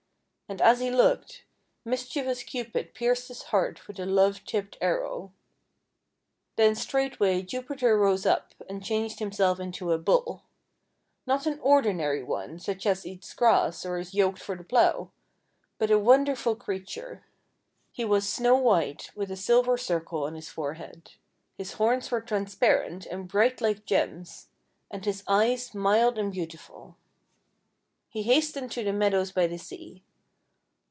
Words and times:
And 0.49 0.61
as 0.61 0.81
he 0.81 0.91
looked, 0.91 1.45
mischievous 1.85 2.43
Cupid 2.43 2.93
pierced 2.93 3.29
his 3.29 3.43
heart 3.55 3.87
with 3.87 3.97
a 4.01 4.05
love 4.05 4.43
tipped 4.43 4.77
arrow. 4.81 5.31
Then 6.57 6.75
straightway 6.75 7.41
Jupiter 7.41 7.97
rose 7.97 8.25
up, 8.25 8.53
and 8.67 8.83
changed 8.83 9.19
himself 9.19 9.61
into 9.61 9.93
a 9.93 9.97
Bull; 9.97 10.43
not 11.25 11.45
an 11.45 11.57
ordinary 11.61 12.21
one 12.21 12.59
such 12.59 12.85
as 12.85 13.05
eats 13.05 13.33
grass 13.33 13.85
or 13.85 13.97
is 13.97 14.13
yoked 14.13 14.39
for 14.39 14.57
the 14.57 14.65
plough, 14.65 15.09
but 15.77 15.89
a 15.89 15.97
wonderful 15.97 16.57
creature. 16.57 17.23
He 17.93 18.03
was 18.03 18.27
snow 18.27 18.57
white, 18.57 19.09
with 19.15 19.31
a 19.31 19.37
silver 19.37 19.77
circle 19.77 20.25
on 20.25 20.35
his 20.35 20.49
forehead. 20.49 21.13
His 21.57 21.71
horns 21.75 22.11
were 22.11 22.19
transparent 22.19 23.05
and 23.05 23.25
bright 23.25 23.61
like 23.61 23.85
gems, 23.85 24.49
and 24.91 25.05
his 25.05 25.23
eyes 25.29 25.73
mild 25.73 26.17
and 26.17 26.29
beautiful. 26.33 26.97
He 28.09 28.23
hastened 28.23 28.69
to 28.73 28.83
the 28.83 28.91
meadows 28.91 29.31
by 29.31 29.47
the 29.47 29.57
sea. 29.57 30.03